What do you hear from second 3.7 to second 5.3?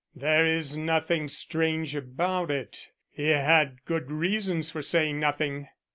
good reasons for saying